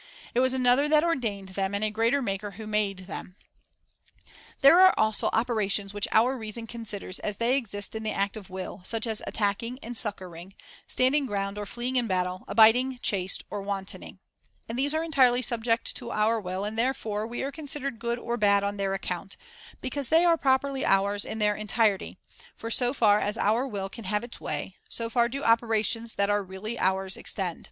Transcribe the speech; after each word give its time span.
It 0.33 0.39
was 0.39 0.55
another 0.55 0.89
that 0.89 1.03
ordained 1.03 1.49
them, 1.49 1.75
and 1.75 1.83
a 1.83 1.91
greater 1.91 2.23
maker 2.23 2.49
who 2.57 2.65
made 2.65 3.05
them. 3.05 3.35
There 4.61 4.79
are 4.81 4.95
also 4.97 5.29
operations 5.31 5.93
which 5.93 6.07
our 6.11 6.35
reason 6.35 6.65
considers 6.65 7.19
as 7.19 7.37
they 7.37 7.55
exist 7.55 7.93
in 7.93 8.01
the 8.01 8.09
act 8.11 8.35
of 8.35 8.49
will, 8.49 8.81
such 8.83 9.05
as 9.05 9.21
attacking 9.27 9.77
and 9.83 9.95
succouring, 9.95 10.55
standing 10.87 11.27
ground 11.27 11.59
or 11.59 11.67
fleeing 11.67 11.97
in 11.97 12.07
battle, 12.07 12.45
abiding 12.47 12.97
chaste 13.03 13.43
or 13.51 13.61
wantoning; 13.61 14.17
and 14.67 14.75
these 14.79 14.95
are 14.95 15.03
entirely 15.03 15.43
subject 15.43 15.95
to 15.97 16.09
our 16.09 16.39
will, 16.41 16.65
and 16.65 16.79
therefore 16.79 17.27
we 17.27 17.43
are 17.43 17.51
considered 17.51 17.99
good 17.99 18.17
or 18.17 18.37
bad 18.37 18.63
on 18.63 18.77
their 18.77 18.95
account, 18.95 19.37
because 19.81 20.09
they 20.09 20.25
are 20.25 20.35
properly 20.35 20.83
ours 20.83 21.23
in 21.25 21.37
their 21.37 21.55
entirety; 21.55 22.17
for, 22.55 22.71
so 22.71 22.91
far 22.91 23.19
as 23.19 23.37
our 23.37 23.67
will 23.67 23.87
can 23.87 24.05
have 24.05 24.23
its 24.23 24.41
way, 24.41 24.77
so 24.89 25.11
far 25.11 25.29
do 25.29 25.43
operations 25.43 26.15
that 26.15 26.27
are 26.31 26.41
really 26.41 26.79
ours 26.79 27.15
extend. 27.15 27.59